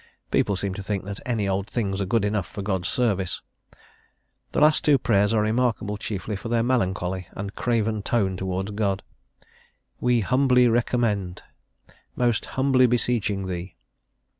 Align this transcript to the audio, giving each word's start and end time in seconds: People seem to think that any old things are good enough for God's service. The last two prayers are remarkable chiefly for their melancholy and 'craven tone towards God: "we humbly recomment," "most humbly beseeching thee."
People 0.31 0.55
seem 0.55 0.73
to 0.73 0.81
think 0.81 1.03
that 1.05 1.19
any 1.27 1.47
old 1.47 1.67
things 1.67 2.01
are 2.01 2.07
good 2.07 2.25
enough 2.25 2.47
for 2.47 2.63
God's 2.63 2.87
service. 2.87 3.43
The 4.51 4.59
last 4.59 4.83
two 4.83 4.97
prayers 4.97 5.31
are 5.31 5.43
remarkable 5.43 5.95
chiefly 5.95 6.35
for 6.35 6.49
their 6.49 6.63
melancholy 6.63 7.27
and 7.33 7.53
'craven 7.53 8.01
tone 8.01 8.35
towards 8.35 8.71
God: 8.71 9.03
"we 9.99 10.21
humbly 10.21 10.65
recomment," 10.67 11.43
"most 12.15 12.45
humbly 12.57 12.87
beseeching 12.87 13.45
thee." 13.45 13.75